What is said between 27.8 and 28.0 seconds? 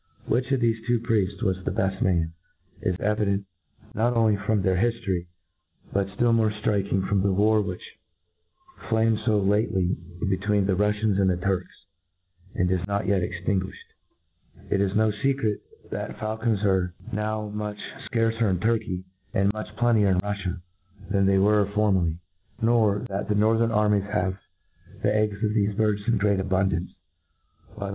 the.